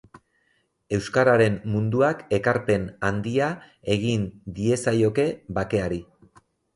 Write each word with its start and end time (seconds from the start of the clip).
Euskararen 0.97 1.57
munduak 1.73 2.23
ekarpen 2.37 2.87
handia 3.09 3.49
egin 3.97 4.23
diezaioke 4.61 5.27
bakeari. 5.59 6.01